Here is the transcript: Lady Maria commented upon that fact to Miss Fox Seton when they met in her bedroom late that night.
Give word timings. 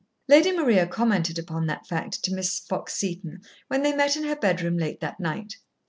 Lady 0.27 0.51
Maria 0.51 0.87
commented 0.87 1.37
upon 1.37 1.67
that 1.67 1.85
fact 1.85 2.23
to 2.23 2.33
Miss 2.33 2.57
Fox 2.57 2.95
Seton 2.95 3.41
when 3.67 3.83
they 3.83 3.93
met 3.95 4.17
in 4.17 4.23
her 4.23 4.35
bedroom 4.35 4.75
late 4.79 4.99
that 4.99 5.19
night. 5.19 5.57